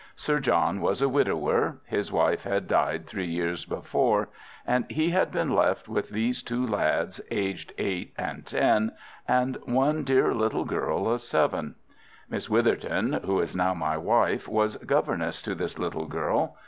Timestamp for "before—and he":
3.65-5.11